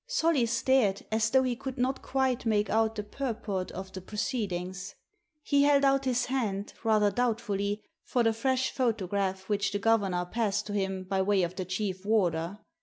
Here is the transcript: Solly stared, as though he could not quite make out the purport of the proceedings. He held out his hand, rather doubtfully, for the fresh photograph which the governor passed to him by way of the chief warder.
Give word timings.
Solly 0.07 0.47
stared, 0.47 1.05
as 1.11 1.29
though 1.29 1.43
he 1.43 1.55
could 1.55 1.77
not 1.77 2.01
quite 2.01 2.43
make 2.43 2.71
out 2.71 2.95
the 2.95 3.03
purport 3.03 3.69
of 3.71 3.91
the 3.93 4.01
proceedings. 4.01 4.95
He 5.43 5.61
held 5.61 5.85
out 5.85 6.05
his 6.05 6.25
hand, 6.25 6.73
rather 6.83 7.11
doubtfully, 7.11 7.83
for 8.03 8.23
the 8.23 8.33
fresh 8.33 8.71
photograph 8.71 9.47
which 9.47 9.71
the 9.71 9.77
governor 9.77 10.25
passed 10.25 10.65
to 10.65 10.73
him 10.73 11.03
by 11.03 11.21
way 11.21 11.43
of 11.43 11.55
the 11.55 11.65
chief 11.65 12.03
warder. 12.03 12.57